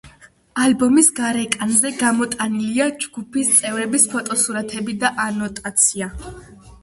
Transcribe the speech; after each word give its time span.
ალბომის 0.61 1.09
გარეკანზე 1.19 1.91
გამოტანილია 1.99 2.87
ჯგუფის 3.05 3.51
წევრების 3.59 4.07
ფოტოსურათები 4.13 4.97
და 5.03 5.13
ანოტაცია. 5.27 6.09